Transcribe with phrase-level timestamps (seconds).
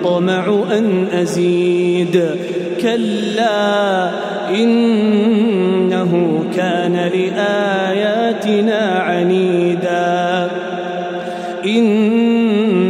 [0.00, 2.24] يطمع أن أزيد.
[2.82, 4.10] كلا
[4.50, 10.50] إنه كان لآياتنا عنيدا.
[11.64, 12.80] إنه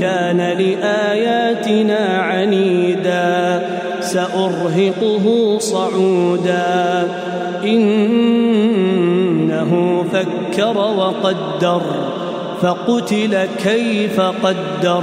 [0.00, 3.62] كان لآياتنا عنيدا.
[4.00, 7.08] سأرهقه صعودا.
[7.64, 8.44] إنه
[10.12, 11.82] فكر وقدر
[12.62, 15.02] فقتل كيف قدر.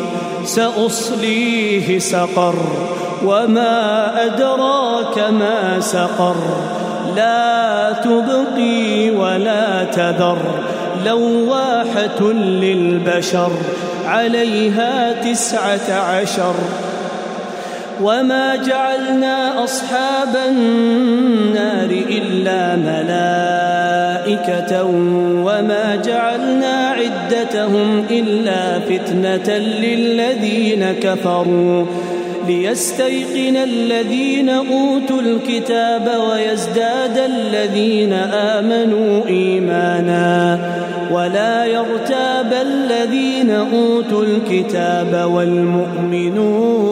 [0.45, 2.55] سأصليه سقر
[3.25, 6.35] وما أدراك ما سقر.
[7.15, 10.37] لا تبقي ولا تذر
[11.05, 13.51] لواحة للبشر
[14.05, 16.53] عليها تسعة عشر.
[18.01, 24.83] وما جعلنا أصحاب النار إلا ملائكة
[25.45, 31.85] وما جعلنا عدتهم إلا فتنة للذين كفروا
[32.47, 40.59] ليستيقن الذين أوتوا الكتاب ويزداد الذين آمنوا إيمانا
[41.11, 46.91] ولا يرتاب الذين أوتوا الكتاب والمؤمنون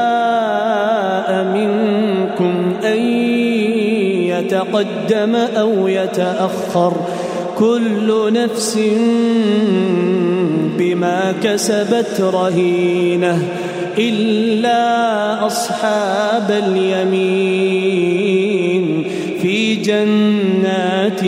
[4.61, 6.93] يتقدم أو يتأخر
[7.57, 8.79] كل نفس
[10.77, 13.43] بما كسبت رهينة
[13.97, 17.91] إلا أصحاب اليمين
[19.41, 21.23] في جنات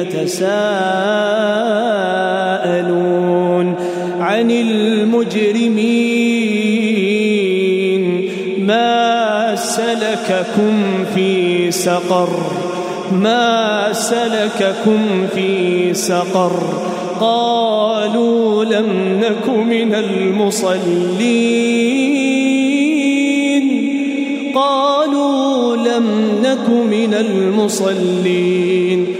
[0.00, 1.79] يتساءلون.
[9.76, 12.28] سلككم في سقر
[13.12, 16.52] ما سلككم في سقر.
[17.20, 20.90] قالوا لم نك من المصلين.
[24.54, 26.06] قالوا لم
[26.42, 29.19] نك من المصلين.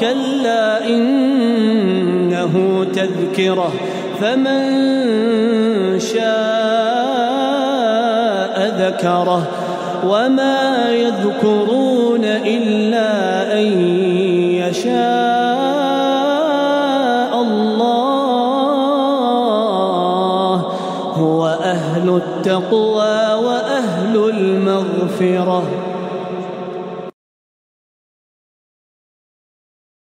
[0.00, 2.54] كلا إنه
[2.94, 3.72] تذكرة
[4.20, 4.68] فمن
[6.00, 6.28] شاء
[8.78, 9.42] ذكره
[10.06, 13.08] وما يذكرون إلا
[13.52, 13.66] أن
[14.54, 14.98] يشاء
[17.42, 19.08] الله
[21.14, 25.62] هو أهل التقوى وأهل المغفرة